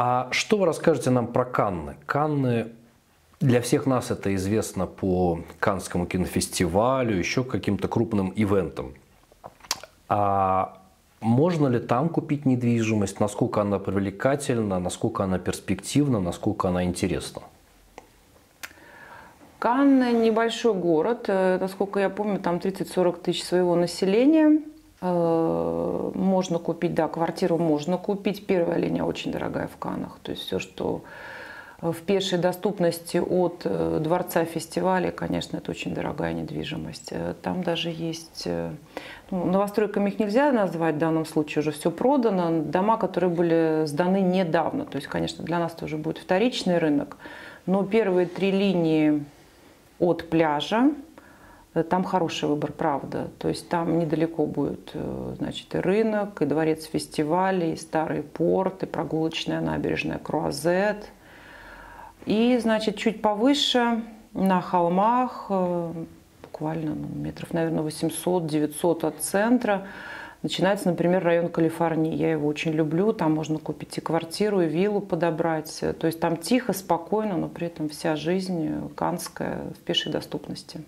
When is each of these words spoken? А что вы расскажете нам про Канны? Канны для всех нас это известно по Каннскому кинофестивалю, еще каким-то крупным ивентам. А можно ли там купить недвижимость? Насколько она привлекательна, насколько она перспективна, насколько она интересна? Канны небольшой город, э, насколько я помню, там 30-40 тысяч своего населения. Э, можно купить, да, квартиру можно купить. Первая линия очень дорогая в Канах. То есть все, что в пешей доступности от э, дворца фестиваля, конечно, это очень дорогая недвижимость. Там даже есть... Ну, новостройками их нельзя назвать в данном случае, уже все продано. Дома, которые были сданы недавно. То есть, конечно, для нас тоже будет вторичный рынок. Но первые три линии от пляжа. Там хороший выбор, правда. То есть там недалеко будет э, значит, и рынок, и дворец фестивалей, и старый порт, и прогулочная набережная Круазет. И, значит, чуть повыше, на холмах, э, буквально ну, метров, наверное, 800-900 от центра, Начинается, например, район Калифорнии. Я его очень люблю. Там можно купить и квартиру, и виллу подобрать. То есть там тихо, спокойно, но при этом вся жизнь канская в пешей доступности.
А 0.00 0.28
что 0.30 0.58
вы 0.58 0.66
расскажете 0.66 1.10
нам 1.10 1.26
про 1.26 1.44
Канны? 1.44 1.96
Канны 2.06 2.68
для 3.40 3.60
всех 3.60 3.84
нас 3.84 4.12
это 4.12 4.32
известно 4.36 4.86
по 4.86 5.40
Каннскому 5.58 6.06
кинофестивалю, 6.06 7.18
еще 7.18 7.42
каким-то 7.42 7.88
крупным 7.88 8.32
ивентам. 8.36 8.94
А 10.08 10.80
можно 11.20 11.66
ли 11.66 11.80
там 11.80 12.10
купить 12.10 12.46
недвижимость? 12.46 13.18
Насколько 13.18 13.62
она 13.62 13.80
привлекательна, 13.80 14.78
насколько 14.78 15.24
она 15.24 15.40
перспективна, 15.40 16.20
насколько 16.20 16.68
она 16.68 16.84
интересна? 16.84 17.42
Канны 19.58 20.12
небольшой 20.12 20.74
город, 20.74 21.24
э, 21.26 21.58
насколько 21.60 21.98
я 21.98 22.08
помню, 22.08 22.38
там 22.38 22.58
30-40 22.58 23.20
тысяч 23.20 23.42
своего 23.42 23.74
населения. 23.74 24.62
Э, 25.00 26.10
можно 26.14 26.58
купить, 26.58 26.94
да, 26.94 27.08
квартиру 27.08 27.58
можно 27.58 27.98
купить. 27.98 28.46
Первая 28.46 28.78
линия 28.78 29.04
очень 29.04 29.32
дорогая 29.32 29.68
в 29.68 29.76
Канах. 29.76 30.18
То 30.22 30.32
есть 30.32 30.42
все, 30.42 30.58
что 30.58 31.02
в 31.80 31.94
пешей 32.02 32.38
доступности 32.38 33.18
от 33.18 33.62
э, 33.64 34.00
дворца 34.02 34.44
фестиваля, 34.44 35.12
конечно, 35.12 35.58
это 35.58 35.70
очень 35.70 35.94
дорогая 35.94 36.32
недвижимость. 36.32 37.12
Там 37.42 37.62
даже 37.62 37.90
есть... 37.90 38.48
Ну, 39.30 39.44
новостройками 39.44 40.10
их 40.10 40.18
нельзя 40.18 40.50
назвать 40.50 40.96
в 40.96 40.98
данном 40.98 41.26
случае, 41.26 41.60
уже 41.60 41.70
все 41.70 41.90
продано. 41.90 42.62
Дома, 42.62 42.96
которые 42.96 43.30
были 43.30 43.84
сданы 43.86 44.20
недавно. 44.20 44.86
То 44.86 44.96
есть, 44.96 45.06
конечно, 45.06 45.44
для 45.44 45.58
нас 45.58 45.72
тоже 45.72 45.96
будет 45.96 46.18
вторичный 46.18 46.78
рынок. 46.78 47.18
Но 47.66 47.84
первые 47.84 48.26
три 48.26 48.50
линии 48.50 49.24
от 50.00 50.28
пляжа. 50.30 50.90
Там 51.88 52.02
хороший 52.02 52.48
выбор, 52.48 52.72
правда. 52.72 53.28
То 53.38 53.48
есть 53.48 53.68
там 53.68 53.98
недалеко 53.98 54.46
будет 54.46 54.90
э, 54.94 55.34
значит, 55.38 55.74
и 55.74 55.78
рынок, 55.78 56.40
и 56.42 56.46
дворец 56.46 56.84
фестивалей, 56.84 57.74
и 57.74 57.76
старый 57.76 58.22
порт, 58.22 58.82
и 58.82 58.86
прогулочная 58.86 59.60
набережная 59.60 60.18
Круазет. 60.18 61.10
И, 62.26 62.58
значит, 62.60 62.96
чуть 62.96 63.22
повыше, 63.22 64.02
на 64.32 64.60
холмах, 64.60 65.46
э, 65.50 65.92
буквально 66.42 66.94
ну, 66.94 67.08
метров, 67.08 67.52
наверное, 67.52 67.82
800-900 67.82 69.06
от 69.06 69.20
центра, 69.20 69.86
Начинается, 70.40 70.88
например, 70.88 71.24
район 71.24 71.48
Калифорнии. 71.48 72.14
Я 72.14 72.30
его 72.30 72.46
очень 72.46 72.70
люблю. 72.70 73.12
Там 73.12 73.34
можно 73.34 73.58
купить 73.58 73.98
и 73.98 74.00
квартиру, 74.00 74.60
и 74.60 74.68
виллу 74.68 75.00
подобрать. 75.00 75.80
То 75.98 76.06
есть 76.06 76.20
там 76.20 76.36
тихо, 76.36 76.72
спокойно, 76.72 77.36
но 77.36 77.48
при 77.48 77.66
этом 77.66 77.88
вся 77.88 78.14
жизнь 78.14 78.88
канская 78.94 79.64
в 79.76 79.78
пешей 79.82 80.12
доступности. 80.12 80.80